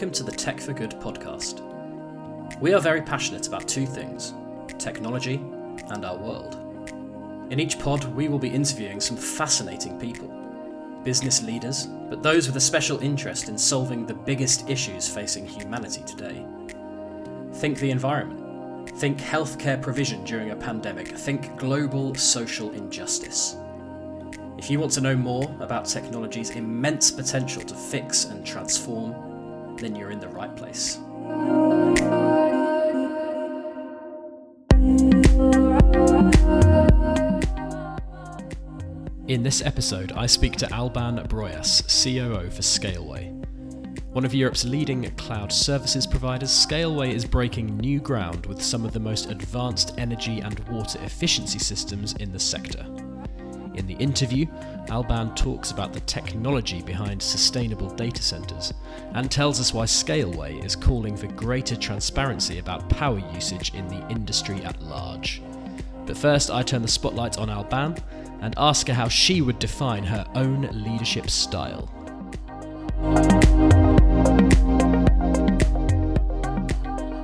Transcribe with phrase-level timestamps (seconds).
[0.00, 1.60] Welcome to the Tech for Good podcast.
[2.58, 4.32] We are very passionate about two things
[4.78, 5.34] technology
[5.90, 6.54] and our world.
[7.50, 10.28] In each pod, we will be interviewing some fascinating people
[11.04, 16.02] business leaders, but those with a special interest in solving the biggest issues facing humanity
[16.06, 16.46] today.
[17.56, 23.54] Think the environment, think healthcare provision during a pandemic, think global social injustice.
[24.56, 29.29] If you want to know more about technology's immense potential to fix and transform,
[29.80, 30.98] then you're in the right place.
[39.26, 43.36] In this episode, I speak to Albane Bruyas, COO for Scaleway.
[44.12, 48.92] One of Europe's leading cloud services providers, Scaleway is breaking new ground with some of
[48.92, 52.84] the most advanced energy and water efficiency systems in the sector.
[53.80, 54.44] In the interview,
[54.90, 58.74] Albane talks about the technology behind sustainable data centers
[59.14, 64.06] and tells us why Scaleway is calling for greater transparency about power usage in the
[64.10, 65.40] industry at large.
[66.04, 67.96] But first, I turn the spotlight on Albane
[68.42, 71.88] and ask her how she would define her own leadership style.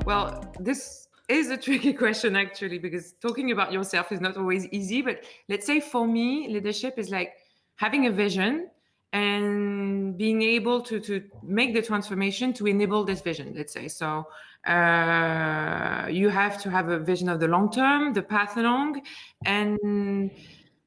[0.07, 5.03] Well, this is a tricky question actually, because talking about yourself is not always easy.
[5.03, 7.35] But let's say for me, leadership is like
[7.77, 8.69] having a vision
[9.13, 14.27] and being able to to make the transformation to enable this vision let's say so
[14.67, 19.01] uh, you have to have a vision of the long term the path along
[19.45, 20.31] and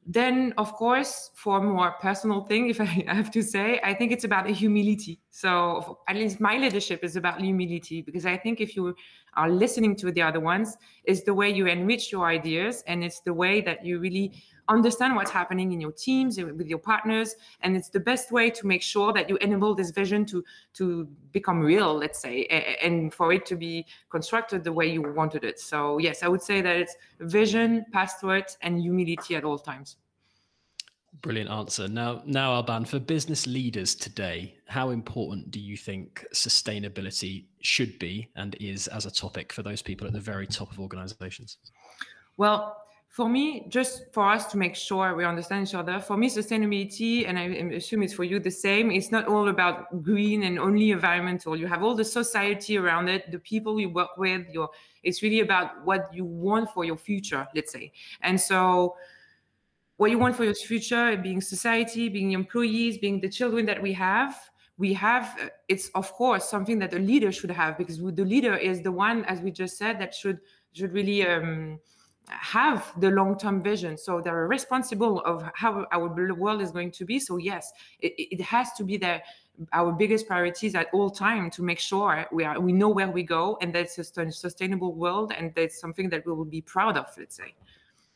[0.09, 4.11] then of course for a more personal thing if i have to say i think
[4.11, 5.21] it's about humility.
[5.29, 8.95] So at least my leadership is about humility because i think if you
[9.35, 13.21] are listening to the other ones is the way you enrich your ideas and it's
[13.21, 14.33] the way that you really
[14.69, 18.49] understand what's happening in your teams uh, with your partners and it's the best way
[18.49, 20.43] to make sure that you enable this vision to
[20.73, 22.45] to become real let's say
[22.81, 26.41] and for it to be constructed the way you wanted it so yes i would
[26.41, 29.97] say that it's vision password and humility at all times
[31.21, 31.87] Brilliant answer.
[31.87, 38.29] Now, now, Albane, for business leaders today, how important do you think sustainability should be
[38.35, 41.57] and is as a topic for those people at the very top of organizations?
[42.37, 42.77] Well,
[43.09, 47.27] for me, just for us to make sure we understand each other, for me, sustainability,
[47.27, 47.43] and I
[47.75, 51.55] assume it's for you the same, it's not all about green and only environmental.
[51.55, 54.69] You have all the society around it, the people you work with, your
[55.01, 57.91] it's really about what you want for your future, let's say.
[58.21, 58.95] And so
[59.97, 63.91] what you want for your future, being society, being employees, being the children that we
[63.93, 64.35] have,
[64.77, 68.81] we have it's of course something that the leader should have because the leader is
[68.81, 70.39] the one, as we just said, that should
[70.73, 71.79] should really um,
[72.29, 73.97] have the long-term vision.
[73.97, 77.19] So they're responsible of how our world is going to be.
[77.19, 79.21] So yes it, it has to be there
[79.73, 83.23] our biggest priorities at all time to make sure we are we know where we
[83.23, 87.07] go and that's a sustainable world and that's something that we will be proud of
[87.17, 87.53] let's say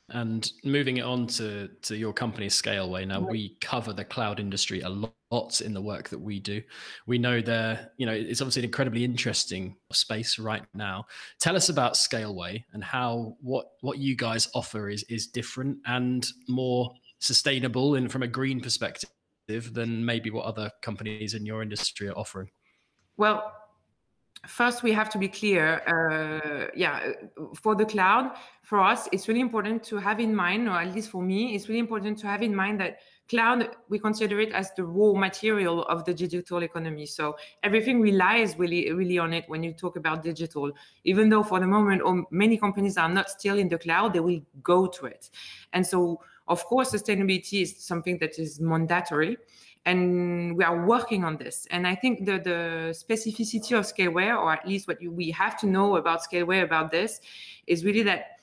[0.10, 4.82] and moving it on to, to your company Scaleway, now we cover the cloud industry
[4.82, 6.62] a lot in the work that we do.
[7.08, 11.06] We know there, you know, it's obviously an incredibly interesting space right now.
[11.40, 16.28] Tell us about Scaleway and how what what you guys offer is is different and
[16.48, 19.10] more sustainable and from a green perspective
[19.48, 22.50] than maybe what other companies in your industry are offering.
[23.18, 23.54] Well,
[24.46, 27.14] first we have to be clear uh, yeah
[27.56, 28.32] for the cloud
[28.62, 31.70] for us it's really important to have in mind or at least for me it's
[31.70, 33.00] really important to have in mind that
[33.30, 37.06] cloud we consider it as the raw material of the digital economy.
[37.06, 40.72] So everything relies really really on it when you talk about digital.
[41.04, 42.02] Even though for the moment
[42.32, 45.30] many companies are not still in the cloud they will go to it.
[45.72, 49.38] And so of course sustainability is something that is mandatory
[49.86, 51.68] and we are working on this.
[51.72, 55.60] And I think the, the specificity of Scaleway, or at least what you, we have
[55.60, 57.20] to know about Scaleway about this,
[57.68, 58.38] is really that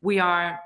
[0.00, 0.58] we are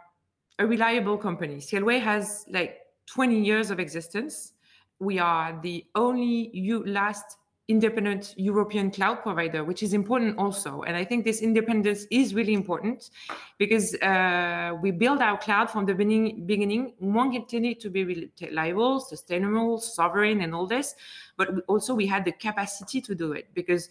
[0.58, 1.56] a reliable company.
[1.56, 4.52] Scaleway has like 20 years of existence.
[5.00, 7.38] We are the only you last
[7.70, 10.82] independent European cloud provider, which is important also.
[10.82, 13.10] And I think this independence is really important
[13.58, 19.00] because uh, we build our cloud from the beginning, beginning wanting it to be reliable,
[19.00, 20.94] sustainable, sovereign, and all this.
[21.36, 23.88] But also we had the capacity to do it because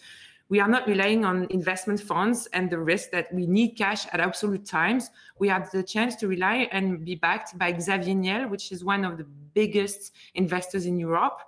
[0.49, 4.19] we are not relying on investment funds and the risk that we need cash at
[4.19, 5.11] absolute times.
[5.37, 9.05] We have the chance to rely and be backed by Xavier Niel, which is one
[9.05, 11.41] of the biggest investors in Europe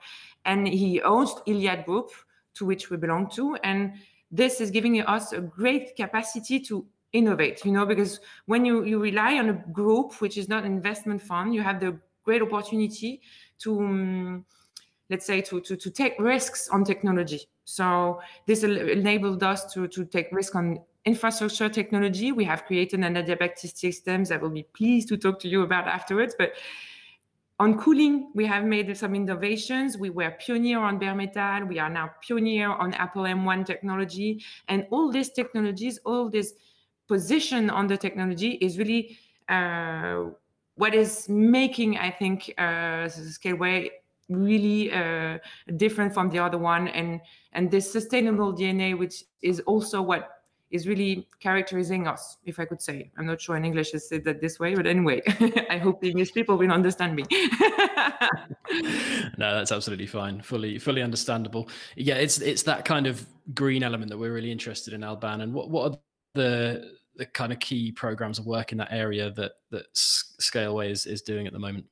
[0.46, 2.12] and he owns Iliad Group,
[2.56, 3.56] to which we belong to.
[3.64, 3.94] And
[4.30, 9.00] this is giving us a great capacity to innovate, you know, because when you, you
[9.00, 13.22] rely on a group, which is not an investment fund, you have the great opportunity
[13.60, 14.46] to um,
[15.12, 17.42] let's say to, to, to take risks on technology.
[17.66, 22.32] So this enabled us to, to take risk on infrastructure technology.
[22.32, 24.32] We have created an adiabatic systems.
[24.32, 26.34] I will be pleased to talk to you about afterwards.
[26.38, 26.54] But
[27.60, 29.98] on cooling, we have made some innovations.
[29.98, 31.68] We were pioneer on bare metal.
[31.68, 34.44] We are now pioneer on Apple M1 technology.
[34.70, 36.54] And all these technologies, all this
[37.08, 39.18] position on the technology is really
[39.50, 40.30] uh,
[40.76, 43.90] what is making, I think, uh, Scaleway
[44.32, 45.38] really uh,
[45.78, 46.88] different from the other one.
[46.90, 47.22] And
[47.54, 50.30] and this sustainable dna which is also what
[50.72, 53.12] is really characterizing us if i could say.
[53.18, 55.22] I'm not sure in english is said that this way but anyway
[55.70, 57.26] i hope english people will understand me.
[59.38, 60.42] No that's absolutely fine.
[60.42, 61.70] Fully fully understandable.
[61.96, 65.42] Yeah it's it's that kind of green element that we're really interested in albane.
[65.42, 65.98] And what what are
[66.36, 71.06] the the kind of key programs of work in that area that that scaleway is,
[71.06, 71.86] is doing at the moment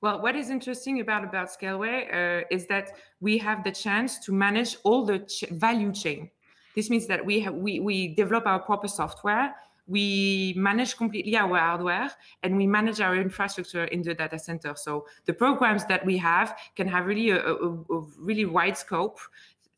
[0.00, 4.32] well, what is interesting about about Scaleway uh, is that we have the chance to
[4.32, 6.30] manage all the ch- value chain.
[6.74, 9.54] This means that we have, we we develop our proper software,
[9.88, 12.10] we manage completely our hardware,
[12.42, 14.74] and we manage our infrastructure in the data center.
[14.76, 19.18] So the programs that we have can have really a, a, a really wide scope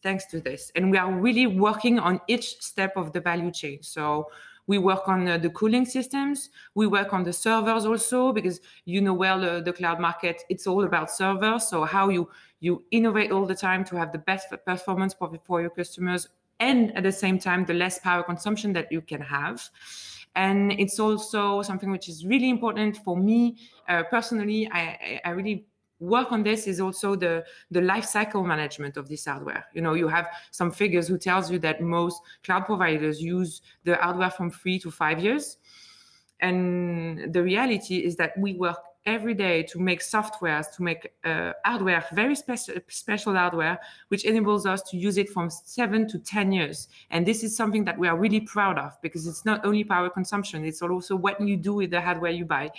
[0.02, 3.82] thanks to this, and we are really working on each step of the value chain.
[3.82, 4.26] So
[4.70, 6.50] we work on uh, the cooling systems.
[6.76, 10.42] We work on the servers also because you know well the, the cloud market.
[10.48, 11.66] It's all about servers.
[11.66, 12.30] So how you
[12.60, 16.28] you innovate all the time to have the best performance for, for your customers
[16.60, 19.68] and at the same time the less power consumption that you can have
[20.36, 23.56] and it's also something which is really important for me
[23.88, 25.66] uh, personally I, I really
[26.00, 29.94] work on this is also the the life cycle management of this hardware you know
[29.94, 34.50] you have some figures who tells you that most cloud providers use the hardware from
[34.50, 35.58] three to five years
[36.40, 41.52] and the reality is that we work every day to make softwares, to make uh,
[41.64, 46.52] hardware, very special, special hardware, which enables us to use it from seven to 10
[46.52, 46.88] years.
[47.10, 50.10] And this is something that we are really proud of because it's not only power
[50.10, 52.70] consumption, it's also what you do with the hardware you buy.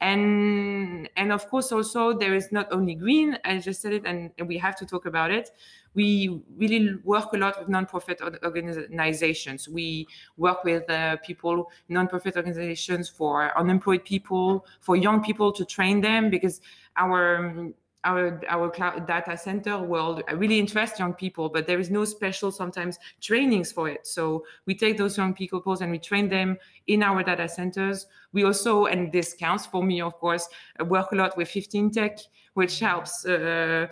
[0.00, 4.30] And, and of course, also, there is not only green, I just said it, and
[4.46, 5.50] we have to talk about it
[5.94, 9.68] we really work a lot with nonprofit organizations.
[9.68, 10.06] We
[10.36, 16.30] work with uh, people, nonprofit organizations for unemployed people, for young people to train them
[16.30, 16.60] because
[16.96, 17.72] our
[18.04, 22.50] our our cloud data center world really interests young people but there is no special
[22.50, 26.56] sometimes trainings for it so we take those young people and we train them
[26.86, 30.48] in our data centers we also and this counts for me of course
[30.86, 32.18] work a lot with 50inTech
[32.54, 33.86] which helps uh,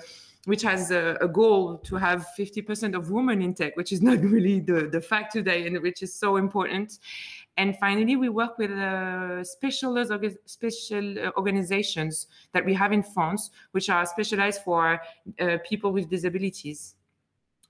[0.49, 4.19] which has a, a, goal to have 50% of women in tech, which is not
[4.23, 7.01] really the, the fact today, and which is so important.
[7.59, 9.93] And finally, we work with uh, special,
[10.47, 15.01] special uh, organizations that we have in France, which are specialized for
[15.41, 16.95] uh, people with disabilities.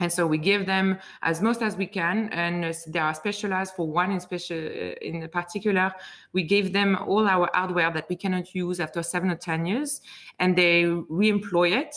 [0.01, 3.89] And so we give them as most as we can, and they are specialized for
[3.89, 5.91] one in special, uh, in particular.
[6.35, 10.03] We gave them all our hardware that we cannot use after seven or ten years,
[10.39, 11.97] and they re-employ it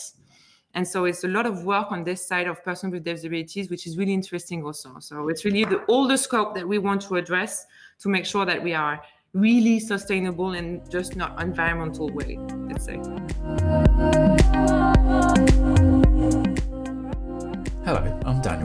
[0.74, 3.86] and so it's a lot of work on this side of person with disabilities, which
[3.86, 4.96] is really interesting also.
[5.00, 7.66] So it's really the, all the scope that we want to address
[8.00, 9.02] to make sure that we are
[9.34, 14.31] really sustainable and just not environmental way, let's say.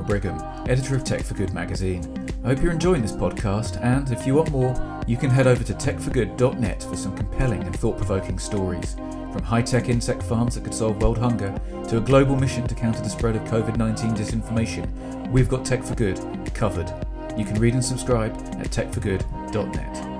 [0.06, 2.02] Brigham, editor of Tech for Good magazine.
[2.44, 5.64] I hope you're enjoying this podcast, and if you want more, you can head over
[5.64, 8.94] to techforgood.net for some compelling and thought provoking stories.
[8.94, 11.54] From high tech insect farms that could solve world hunger
[11.88, 15.82] to a global mission to counter the spread of COVID 19 disinformation, we've got Tech
[15.82, 16.20] for Good
[16.54, 16.92] covered.
[17.36, 20.15] You can read and subscribe at techforgood.net.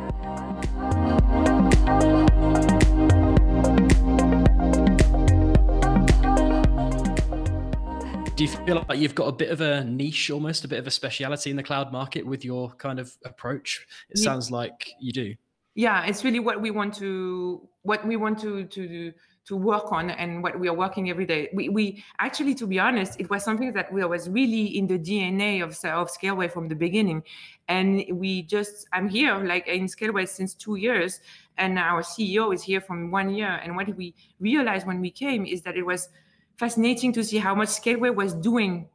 [8.36, 10.86] Do you feel like you've got a bit of a niche almost, a bit of
[10.86, 13.86] a speciality in the cloud market with your kind of approach?
[14.10, 14.24] It yeah.
[14.24, 15.34] sounds like you do
[15.76, 19.12] yeah it's really what we want to what we want to to do
[19.44, 22.80] to work on and what we are working every day we, we actually to be
[22.80, 26.66] honest it was something that we was really in the dna of, of scaleway from
[26.66, 27.22] the beginning
[27.68, 31.20] and we just i'm here like in scaleway since two years
[31.58, 35.44] and our ceo is here from one year and what we realized when we came
[35.44, 36.08] is that it was
[36.56, 38.88] fascinating to see how much scaleway was doing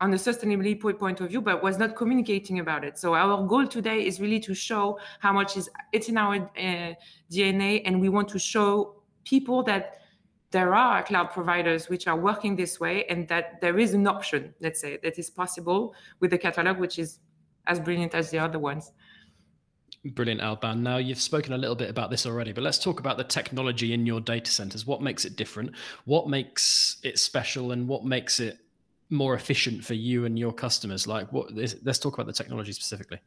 [0.00, 2.98] on the sustainability point of view, but was not communicating about it.
[2.98, 6.94] So our goal today is really to show how much is it's in our uh,
[7.30, 9.98] DNA, and we want to show people that
[10.52, 14.54] there are cloud providers which are working this way, and that there is an option,
[14.60, 17.18] let's say, that is possible with the catalog, which is
[17.66, 18.92] as brilliant as the other ones.
[20.04, 20.82] Brilliant, Albane.
[20.82, 23.92] Now, you've spoken a little bit about this already, but let's talk about the technology
[23.92, 24.86] in your data centers.
[24.86, 25.72] What makes it different?
[26.06, 27.72] What makes it special?
[27.72, 28.58] And what makes it
[29.10, 31.06] more efficient for you and your customers?
[31.06, 31.50] Like, what?
[31.50, 33.18] Is, let's talk about the technology specifically.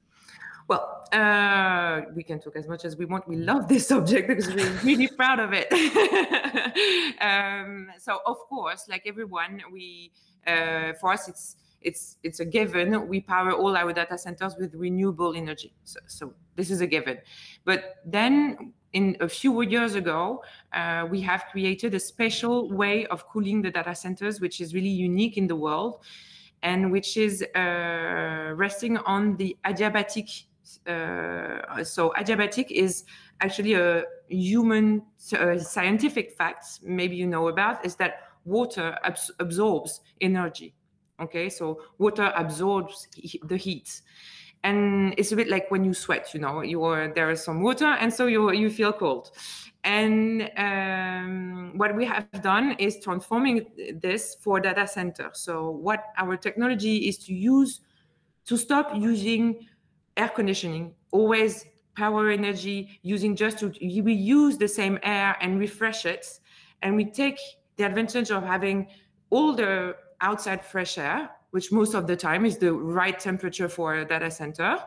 [0.68, 3.27] Well, uh, we can talk as much as we want.
[3.27, 5.72] We love this subject because we're really proud of it.
[7.22, 10.12] um, so, of course, like everyone, we
[10.48, 13.08] uh, for us it's it's it's a given.
[13.08, 15.74] We power all our data centers with renewable energy.
[15.84, 17.18] So, so this is a given.
[17.66, 23.28] But then, in a few years ago, uh, we have created a special way of
[23.28, 26.00] cooling the data centers, which is really unique in the world,
[26.62, 30.46] and which is uh, resting on the adiabatic.
[30.88, 33.04] Uh, so adiabatic is
[33.42, 35.04] actually a human
[35.38, 36.80] uh, scientific fact.
[36.84, 40.74] Maybe you know about is that water abs- absorbs energy
[41.22, 43.08] Okay, so water absorbs
[43.43, 44.01] the heat.
[44.63, 47.62] And it's a bit like when you sweat, you know, you are, there is some
[47.62, 49.32] water, and so you you feel cold.
[49.84, 53.65] And um, what we have done is transforming
[54.01, 55.32] this for data center.
[55.34, 57.82] So what our technology is to use
[58.46, 59.67] to stop using
[60.15, 61.65] air conditioning, always
[61.96, 66.39] power energy, using just to we use the same air and refresh it,
[66.82, 67.38] and we take
[67.75, 68.88] the advantage of having
[69.29, 73.96] all the outside fresh air, which most of the time is the right temperature for
[73.96, 74.80] a data center.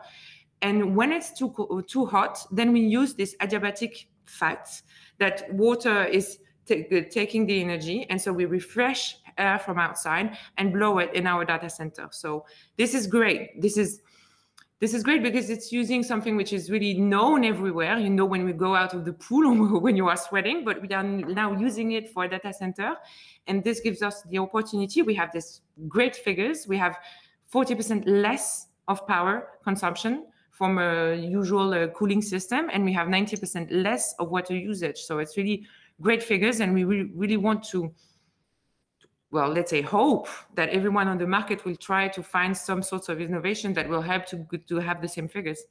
[0.61, 4.83] And when it's too too hot, then we use this adiabatic fact
[5.19, 10.97] that water is taking the energy, and so we refresh air from outside and blow
[10.97, 12.09] it in our data center.
[12.11, 13.61] So this is great.
[13.61, 14.01] This is
[14.79, 17.97] this is great because it's using something which is really known everywhere.
[17.97, 20.81] You know, when we go out of the pool or when you are sweating, but
[20.81, 22.95] we are now using it for a data center.
[23.47, 25.01] And this gives us the opportunity.
[25.01, 26.67] We have this great figures.
[26.67, 26.97] We have
[27.51, 33.67] 40% less of power consumption from a usual uh, cooling system, and we have 90%
[33.71, 34.97] less of water usage.
[34.97, 35.65] So it's really
[36.01, 37.93] great figures, and we really, really want to
[39.31, 43.09] well, let's say, hope that everyone on the market will try to find some sorts
[43.09, 45.63] of innovation that will help to to have the same figures.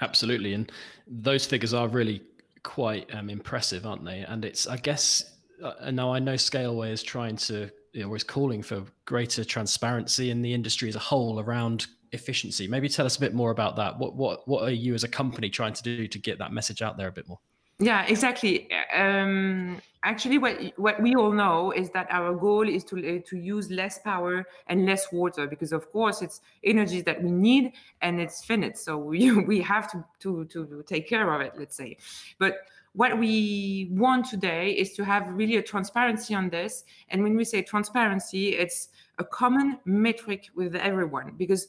[0.00, 0.72] Absolutely, and
[1.06, 2.22] those figures are really
[2.62, 4.20] quite um, impressive, aren't they?
[4.20, 8.24] And it's, I guess, uh, now I know Scaleway is trying to, you know, is
[8.24, 12.68] calling for greater transparency in the industry as a whole around efficiency.
[12.68, 13.98] Maybe tell us a bit more about that.
[13.98, 16.82] What what what are you as a company trying to do to get that message
[16.82, 17.38] out there a bit more?
[17.82, 18.68] Yeah, exactly.
[18.94, 23.36] Um, actually, what what we all know is that our goal is to uh, to
[23.36, 28.20] use less power and less water because, of course, it's energy that we need and
[28.20, 28.78] it's finite.
[28.78, 31.54] So we we have to to to take care of it.
[31.58, 31.96] Let's say,
[32.38, 32.58] but
[32.94, 36.84] what we want today is to have really a transparency on this.
[37.08, 41.68] And when we say transparency, it's a common metric with everyone because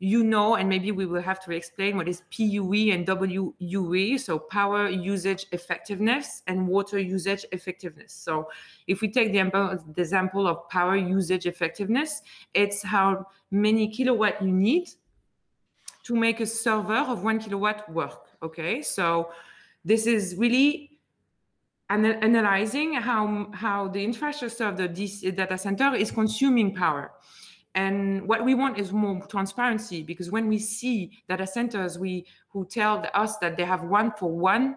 [0.00, 4.38] you know, and maybe we will have to explain what is PUE and WUE, so
[4.38, 8.12] power usage effectiveness and water usage effectiveness.
[8.12, 8.48] So
[8.86, 12.22] if we take the example of power usage effectiveness,
[12.52, 14.88] it's how many kilowatt you need
[16.04, 18.28] to make a server of one kilowatt work.
[18.42, 19.30] Okay, so
[19.84, 20.98] this is really
[21.88, 27.12] an- analyzing how how the infrastructure of the DC data center is consuming power.
[27.74, 32.64] And what we want is more transparency because when we see data centers we who
[32.64, 34.76] tell us that they have one for one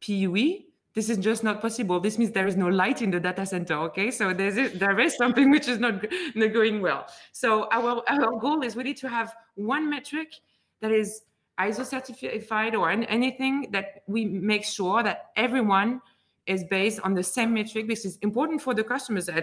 [0.00, 0.64] PUE,
[0.94, 2.00] this is just not possible.
[2.00, 3.74] This means there is no light in the data center.
[3.74, 6.04] Okay, so there's there is something which is not,
[6.34, 7.06] not going well.
[7.32, 10.32] So our our goal is really to have one metric
[10.80, 11.22] that is
[11.58, 16.00] ISO certified or anything that we make sure that everyone
[16.46, 17.88] is based on the same metric.
[17.88, 19.42] This is important for the customers uh,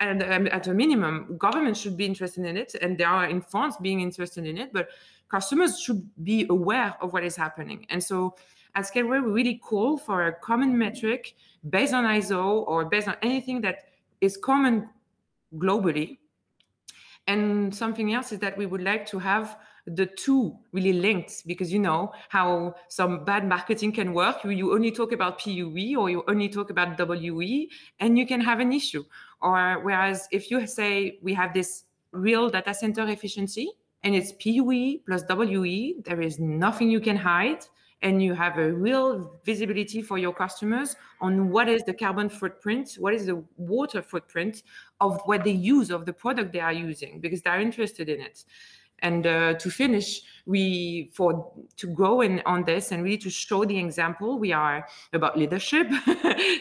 [0.00, 3.40] and um, at a minimum, government should be interested in it, and they are in
[3.40, 4.72] France being interested in it.
[4.72, 4.88] But
[5.28, 7.86] customers should be aware of what is happening.
[7.88, 8.36] And so,
[8.74, 11.34] at Scaleway, we really call for a common metric
[11.68, 13.86] based on ISO or based on anything that
[14.20, 14.88] is common
[15.54, 16.18] globally.
[17.26, 21.72] And something else is that we would like to have the two really linked because
[21.72, 24.42] you know how some bad marketing can work.
[24.44, 28.40] You, you only talk about PUE or you only talk about WE, and you can
[28.40, 29.04] have an issue.
[29.40, 33.70] Or whereas if you say we have this real data center efficiency
[34.02, 37.64] and it's PUE plus WE, there is nothing you can hide.
[38.02, 42.94] And you have a real visibility for your customers on what is the carbon footprint,
[42.98, 44.64] what is the water footprint
[45.00, 48.44] of what they use, of the product they are using, because they're interested in it.
[49.00, 53.64] And uh, to finish, we for to go in on this and really to show
[53.64, 55.86] the example, we are about leadership.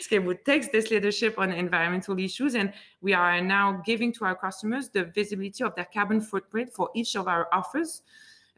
[0.03, 4.89] Scaleway takes this leadership on environmental issues, and we are now giving to our customers
[4.89, 8.01] the visibility of their carbon footprint for each of our offers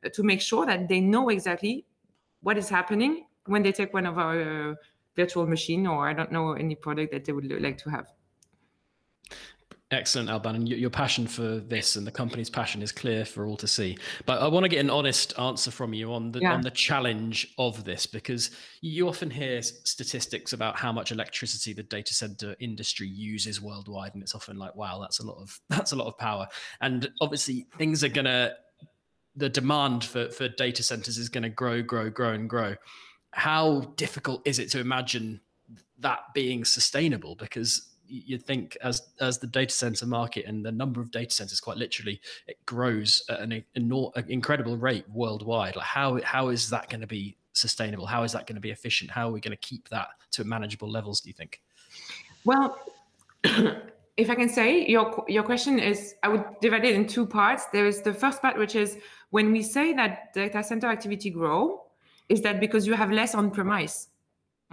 [0.03, 1.85] uh, to make sure that they know exactly
[2.41, 4.75] what is happening when they take one of our uh,
[5.15, 8.07] virtual machine or I don't know any product that they would like to have.
[9.89, 10.55] Excellent, Albane.
[10.55, 13.97] And your passion for this and the company's passion is clear for all to see.
[14.25, 16.55] But I want to get an honest answer from you on the yeah.
[16.55, 18.51] on the challenge of this because
[18.81, 24.21] you often hear statistics about how much electricity the data center industry uses worldwide, and
[24.21, 26.47] it's often like, wow, that's a lot of that's a lot of power.
[26.81, 28.55] And obviously, things are gonna
[29.37, 32.75] the demand for for data centers is going to grow, grow, grow, and grow.
[33.31, 35.39] How difficult is it to imagine
[35.99, 37.35] that being sustainable?
[37.35, 41.59] Because you'd think as as the data center market and the number of data centers
[41.59, 45.75] quite literally it grows at an, an incredible rate worldwide.
[45.75, 48.05] Like how how is that going to be sustainable?
[48.05, 49.11] How is that going to be efficient?
[49.11, 51.61] How are we going to keep that to manageable levels do you think?
[52.45, 52.77] Well
[53.43, 57.65] if i can say your your question is i would divide it in two parts.
[57.67, 58.97] There is the first part which is
[59.29, 61.83] when we say that data center activity grow
[62.29, 64.09] is that because you have less on premise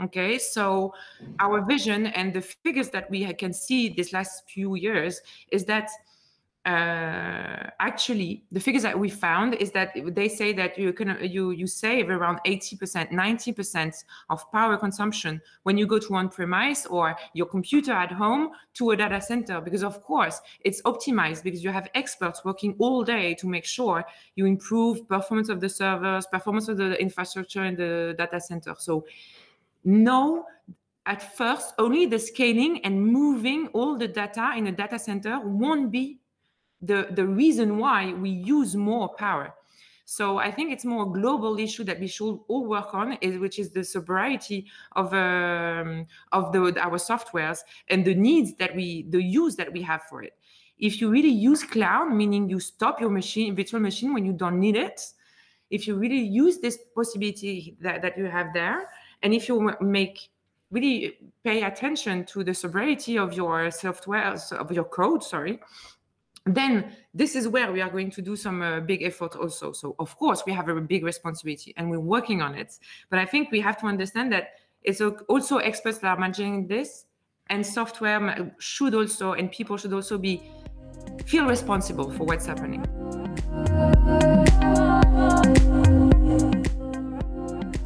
[0.03, 0.93] Okay, so
[1.39, 5.21] our vision and the figures that we can see this last few years
[5.53, 5.89] is that
[6.67, 11.51] uh, actually the figures that we found is that they say that you can you
[11.51, 17.15] you save around 80% 90% of power consumption when you go to on premise or
[17.35, 21.71] your computer at home to a data center because of course it's optimized because you
[21.71, 24.03] have experts working all day to make sure
[24.35, 28.75] you improve performance of the servers performance of the infrastructure in the data center.
[28.79, 29.05] So
[29.85, 30.47] no,
[31.07, 35.91] at first, only the scaling and moving all the data in a data center won't
[35.91, 36.19] be
[36.81, 39.55] the, the reason why we use more power.
[40.07, 43.39] So I think it's more a global issue that we should all work on, is,
[43.39, 49.07] which is the sobriety of um, of the, our softwares and the needs that we,
[49.09, 50.35] the use that we have for it.
[50.79, 54.61] If you really use cloud, meaning you stop your machine, virtual machine when you don't
[54.61, 55.01] need it,
[55.71, 58.89] if you really use this possibility that, that you have there,
[59.25, 60.29] and if you make
[60.71, 65.61] really pay attention to the sobriety of your software, of your code, sorry,
[66.47, 69.73] then this is where we are going to do some uh, big effort also.
[69.73, 72.79] So of course we have a big responsibility and we're working on it.
[73.09, 74.51] But I think we have to understand that
[74.83, 77.07] it's also experts that are managing this
[77.49, 80.43] and software should also and people should also be
[81.25, 82.85] feel responsible for what's happening.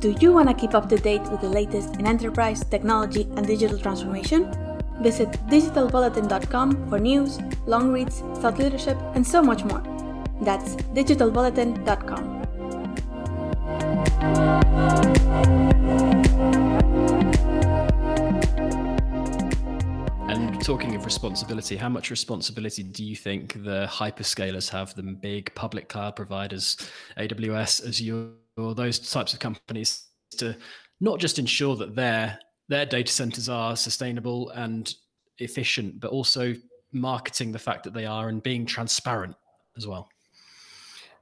[0.01, 3.45] Do you want to keep up to date with the latest in enterprise, technology, and
[3.45, 4.55] digital transformation?
[5.03, 9.83] Visit digitalbulletin.com for news, long reads, thought leadership, and so much more.
[10.43, 12.39] That's digitalbulletin.com.
[20.29, 25.53] And talking of responsibility, how much responsibility do you think the hyperscalers have, the big
[25.57, 26.77] public cloud providers,
[27.17, 28.48] AWS, Azure?
[28.59, 30.05] Or those types of companies
[30.39, 30.57] to
[31.01, 34.95] not just ensure that their their data centers are sustainable and
[35.39, 36.55] efficient, but also
[36.93, 39.35] marketing the fact that they are and being transparent
[39.77, 40.09] as well.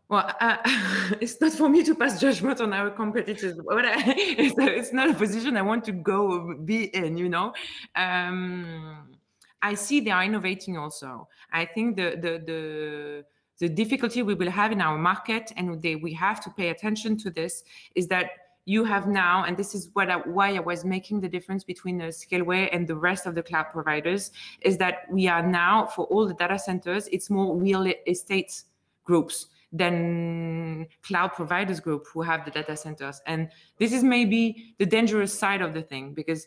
[0.08, 0.56] Well, uh,
[1.20, 3.58] it's not for me to pass judgment on our competitors.
[3.70, 7.16] I, it's, it's, not a position I want to go be in.
[7.16, 7.52] You know,
[7.96, 9.18] um,
[9.62, 10.78] I see they are innovating.
[10.78, 13.24] Also, I think the the the
[13.58, 17.16] the difficulty we will have in our market, and they, we have to pay attention
[17.18, 17.64] to this,
[17.94, 18.30] is that
[18.66, 21.98] you have now, and this is what I, why I was making the difference between
[21.98, 26.04] the Scaleway and the rest of the cloud providers, is that we are now for
[26.06, 28.64] all the data centers, it's more real estate
[29.04, 33.20] groups than cloud providers group who have the data centers.
[33.26, 36.46] And this is maybe the dangerous side of the thing because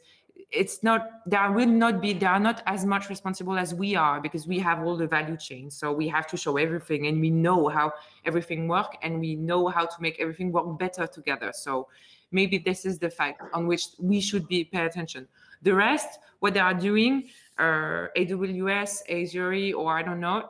[0.52, 4.20] it's not there will not be they are not as much responsible as we are
[4.20, 5.70] because we have all the value chain.
[5.70, 7.94] So we have to show everything and we know how
[8.26, 11.52] everything work and we know how to make everything work better together.
[11.54, 11.88] So
[12.32, 15.28] maybe this is the fact on which we should be pay attention.
[15.62, 20.50] The rest what they are doing uh, aws azure or i don't know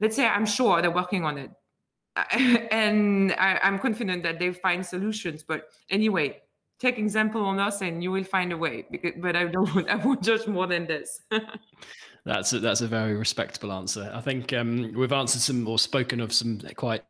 [0.00, 1.50] let's say i'm sure they're working on it.
[2.70, 6.42] And I, i'm confident that they find solutions but anyway
[6.82, 8.84] take example on us and you will find a way
[9.18, 11.20] but i don't i won't judge more than this.
[12.24, 14.08] That's a, that's a very respectable answer.
[14.14, 17.02] I think um, we've answered some or spoken of some quite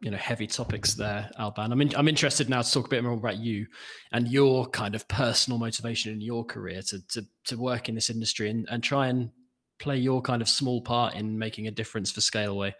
[0.00, 1.70] you know heavy topics there albane.
[1.70, 3.66] I'm in, i'm interested now to talk a bit more about you
[4.12, 8.08] and your kind of personal motivation in your career to to, to work in this
[8.08, 9.30] industry and, and try and
[9.78, 12.72] play your kind of small part in making a difference for scaleway.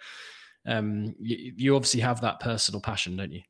[0.67, 3.43] Um, you, you obviously have that personal passion don't you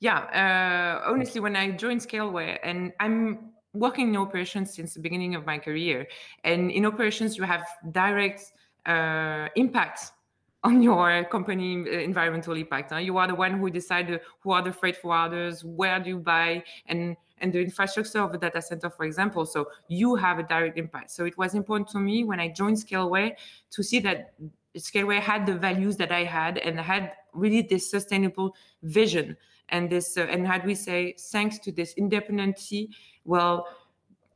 [0.00, 5.34] yeah, uh, honestly, when I joined Scaleway, and I'm working in operations since the beginning
[5.34, 6.06] of my career,
[6.44, 8.52] and in operations you have direct
[8.86, 10.12] uh, impact
[10.64, 12.90] on your company uh, environmental impact.
[12.90, 12.98] Huh?
[12.98, 16.64] You are the one who decide who are the freight forwarders, where do you buy,
[16.86, 19.46] and and the infrastructure of a data center, for example.
[19.46, 21.12] So you have a direct impact.
[21.12, 23.34] So it was important to me when I joined Scaleway
[23.70, 24.34] to see that
[24.76, 29.36] Scaleway had the values that I had and had really this sustainable vision
[29.70, 32.90] and this uh, and had we say thanks to this independency,
[33.24, 33.66] well,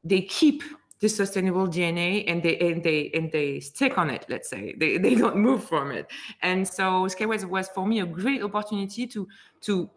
[0.04, 0.62] they keep
[1.02, 4.24] the sustainable DNA and they and they and they stick on it.
[4.28, 6.10] Let's say they, they don't move from it.
[6.42, 9.26] And so Scaleway was for me a great opportunity to
[9.62, 9.90] to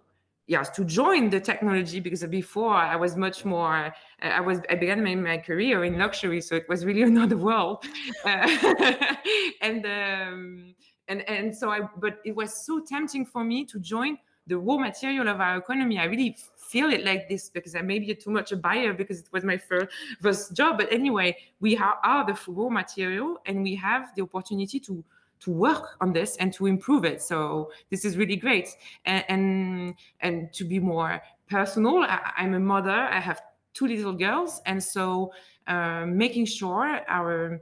[0.47, 5.03] yes to join the technology because before I was much more I was I began
[5.03, 7.85] my, my career in luxury, so it was really another world.
[8.25, 8.49] Uh,
[9.61, 10.75] and um,
[11.07, 14.77] and and so I but it was so tempting for me to join the raw
[14.77, 15.97] material of our economy.
[15.97, 19.27] I really feel it like this because I maybe too much a buyer because it
[19.31, 19.87] was my first,
[20.21, 20.77] first job.
[20.77, 25.03] But anyway, we are, are the raw material and we have the opportunity to
[25.41, 27.21] to work on this and to improve it.
[27.21, 28.69] So this is really great.
[29.05, 32.91] And and, and to be more personal, I, I'm a mother.
[32.91, 33.41] I have
[33.73, 35.31] two little girls, and so
[35.67, 37.59] uh, making sure our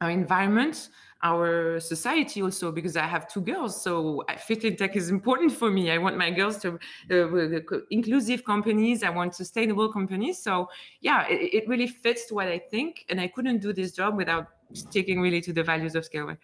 [0.00, 0.88] our environment
[1.24, 3.82] our society also because I have two girls.
[3.82, 5.90] So 50inTech is important for me.
[5.90, 6.78] I want my girls to
[7.10, 9.02] uh, inclusive companies.
[9.02, 10.38] I want sustainable companies.
[10.38, 10.68] So
[11.00, 13.06] yeah, it, it, really fits to what I think.
[13.08, 16.36] And I couldn't do this job without sticking really to the values of Scaleway.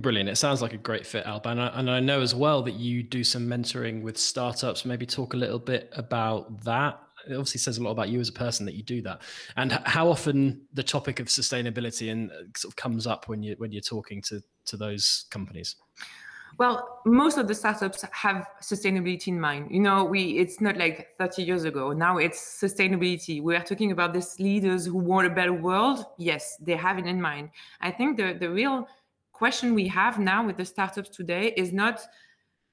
[0.00, 0.28] Brilliant.
[0.28, 1.58] It sounds like a great fit, Albane.
[1.60, 4.84] And I know as well that you do some mentoring with startups.
[4.84, 8.28] Maybe talk a little bit about that it obviously says a lot about you as
[8.28, 9.22] a person that you do that.
[9.56, 13.54] And how often the topic of sustainability and uh, sort of comes up when you
[13.58, 15.76] when you're talking to to those companies?
[16.58, 19.68] Well most of the startups have sustainability in mind.
[19.70, 21.92] You know we it's not like 30 years ago.
[21.92, 23.42] Now it's sustainability.
[23.42, 26.04] We are talking about these leaders who want a better world.
[26.18, 27.50] Yes they have it in mind.
[27.80, 28.86] I think the the real
[29.32, 32.00] question we have now with the startups today is not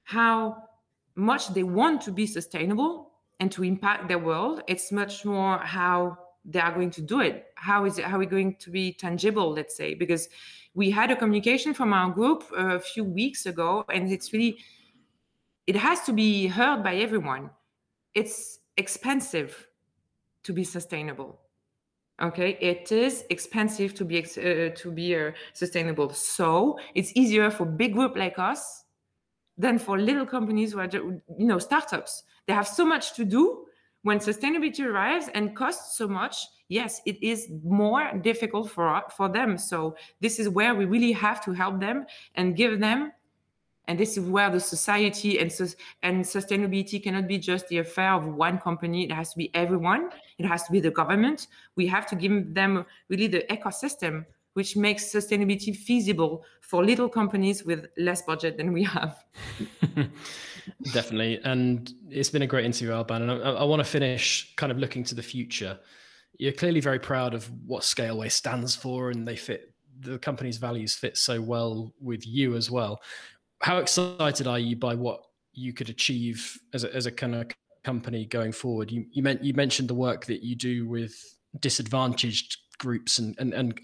[0.03, 0.63] how
[1.15, 3.10] much they want to be sustainable
[3.41, 4.61] and to impact their world.
[4.67, 7.47] It's much more how they are going to do it.
[7.55, 8.05] How is it?
[8.05, 9.51] How are we going to be tangible?
[9.51, 10.29] Let's say because
[10.75, 14.59] we had a communication from our group a few weeks ago, and it's really
[15.65, 17.49] it has to be heard by everyone.
[18.13, 19.67] It's expensive
[20.43, 21.39] to be sustainable.
[22.21, 26.13] Okay, it is expensive to be uh, to be uh, sustainable.
[26.13, 28.80] So it's easier for big group like us
[29.57, 32.23] than for little companies who are you know startups.
[32.47, 33.65] They have so much to do.
[34.03, 36.35] When sustainability arrives and costs so much
[36.69, 39.57] yes it is more difficult for for them.
[39.57, 43.11] So this is where we really have to help them and give them
[43.87, 45.51] and this is where the society and
[46.03, 49.03] and sustainability cannot be just the affair of one company.
[49.03, 50.11] It has to be everyone.
[50.37, 51.47] It has to be the government.
[51.75, 57.63] We have to give them really the ecosystem which makes sustainability feasible for little companies
[57.63, 59.23] with less budget than we have
[60.93, 61.39] Definitely.
[61.43, 63.23] And it's been a great interview, Albane.
[63.23, 65.79] And I, I, want to finish kind of looking to the future.
[66.37, 70.95] You're clearly very proud of what Scaleway stands for, and they fit the company's values
[70.95, 73.01] fit so well with you as well.
[73.61, 77.51] How excited are you by what you could achieve as a, as a kind of
[77.83, 78.91] company going forward?
[78.91, 81.13] You, you, meant, you mentioned the work that you do with
[81.59, 83.79] disadvantaged groups and, and, and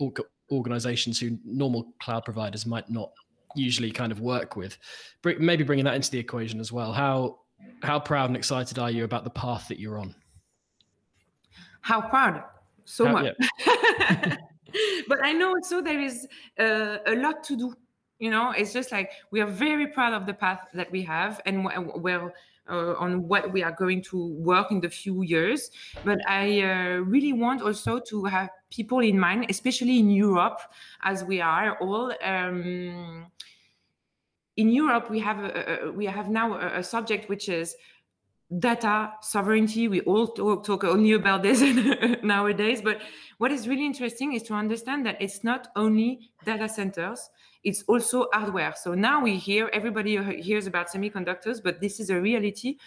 [0.51, 3.12] organizations who normal cloud providers might not
[3.55, 4.77] usually kind of work with.
[5.23, 6.93] Maybe bringing that into the equation as well.
[6.93, 7.39] How
[7.81, 10.13] how proud and excited are you about the path that you're on?
[11.81, 12.43] How proud?
[12.86, 13.33] So how, much.
[13.65, 14.36] Yeah.
[15.07, 16.27] but I know also there is
[16.60, 17.73] uh, a lot to do.
[18.19, 21.39] You know, it's just like we are very proud of the path that we have
[21.45, 21.65] and
[22.01, 22.34] where
[22.69, 25.71] uh, on what we are going to work in the few years.
[26.03, 30.60] But I uh, really want also to have people in mind, especially in Europe,
[31.03, 32.13] as we are all.
[32.23, 33.27] Um,
[34.58, 37.75] in Europe, we have a, a, we have now a, a, subject which is
[38.60, 39.88] data sovereignty.
[39.88, 41.62] We all talk, talk only about this
[42.23, 43.01] nowadays, but
[43.38, 47.29] what is really interesting is to understand that it's not only data centers
[47.67, 48.73] it's also hardware.
[48.81, 52.77] So now we hear everybody hears about semiconductors, but this is a reality,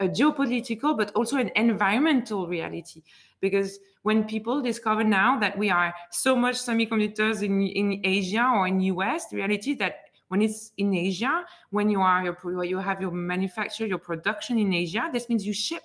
[0.00, 3.02] a geopolitical, but also an environmental reality.
[3.40, 8.68] Because when people discover now that we are so much semiconductors in, in Asia or
[8.68, 13.00] in US, the reality that when it's in Asia, when you are your, you have
[13.00, 15.82] your manufacture, your production in Asia, this means you ship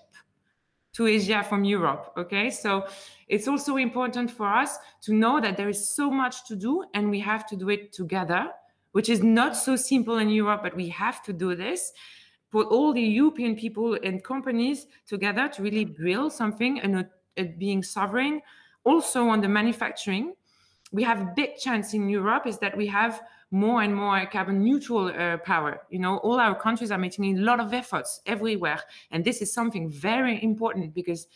[0.94, 2.14] to Asia from Europe.
[2.18, 2.86] Okay, so
[3.28, 7.10] it's also important for us to know that there is so much to do and
[7.10, 8.52] we have to do it together,
[8.92, 11.92] which is not so simple in Europe, but we have to do this.
[12.52, 17.82] Put all the European people and companies together to really build something and uh, being
[17.82, 18.42] sovereign.
[18.84, 20.36] Also on the manufacturing,
[20.92, 23.20] we have big chance in Europe is that we have
[23.54, 25.82] more and more carbon neutral uh, power.
[25.92, 29.54] You know, all our countries are making a lot of efforts everywhere, and this is
[29.54, 31.28] something very important because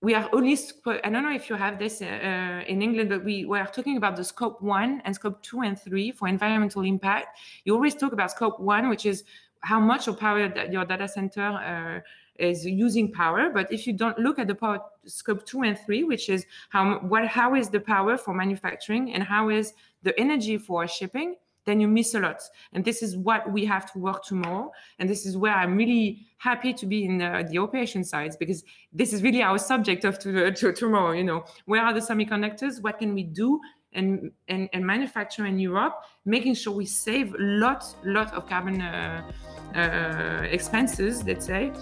[0.00, 0.58] we are only.
[0.86, 3.98] I don't know if you have this uh, uh, in England, but we were talking
[3.98, 7.38] about the scope one and scope two and three for environmental impact.
[7.64, 9.24] You always talk about scope one, which is
[9.60, 12.00] how much of power your data center uh,
[12.40, 13.50] is using power.
[13.50, 16.98] But if you don't look at the power scope two and three, which is how
[17.00, 19.72] what how is the power for manufacturing and how is
[20.02, 22.42] the energy for shipping, then you miss a lot.
[22.72, 24.72] And this is what we have to work tomorrow.
[24.98, 28.64] And this is where I'm really happy to be in the, the operation sides because
[28.92, 31.12] this is really our subject of to, to, tomorrow.
[31.12, 32.82] You know, where are the semiconductors?
[32.82, 33.60] What can we do?
[33.92, 39.28] And, and, and manufacture in Europe, making sure we save lot lot of carbon uh,
[39.74, 41.72] uh, expenses, let's say,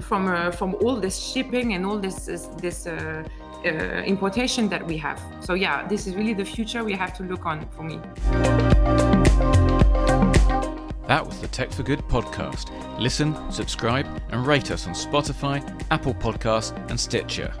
[0.00, 2.26] from uh, from all this shipping and all this
[2.58, 3.22] this uh,
[3.64, 3.68] uh,
[4.04, 5.20] importation that we have.
[5.40, 8.00] So yeah, this is really the future we have to look on for me.
[11.08, 12.70] That was the Tech for Good podcast.
[12.98, 17.52] Listen, subscribe, and rate us on Spotify, Apple Podcasts, and Stitcher.